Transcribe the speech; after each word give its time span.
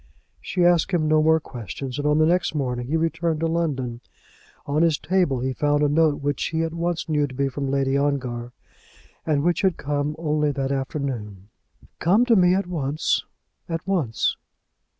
She 0.39 0.65
asked 0.65 0.91
him 0.91 1.07
no 1.07 1.21
more 1.21 1.39
questions, 1.39 1.99
and 1.99 2.07
on 2.07 2.17
the 2.17 2.25
next 2.25 2.55
morning 2.55 2.87
he 2.87 2.97
returned 2.97 3.39
to 3.41 3.45
London. 3.45 4.01
On 4.65 4.81
his 4.81 4.97
table 4.97 5.41
he 5.41 5.53
found 5.53 5.83
a 5.83 5.87
note 5.87 6.23
which 6.23 6.43
he 6.45 6.63
at 6.63 6.73
once 6.73 7.07
knew 7.07 7.27
to 7.27 7.35
be 7.35 7.49
from 7.49 7.69
Lady 7.69 7.95
Ongar, 7.95 8.51
and 9.27 9.43
which 9.43 9.61
had 9.61 9.77
come 9.77 10.15
only 10.17 10.51
that 10.53 10.71
afternoon. 10.71 11.49
"Come 11.99 12.25
to 12.25 12.35
me 12.35 12.55
at 12.55 12.65
once; 12.65 13.25
at 13.69 13.85
once." 13.85 14.37